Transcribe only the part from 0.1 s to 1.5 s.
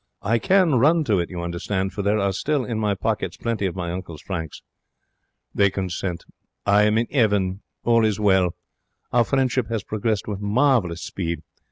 I can run to it, you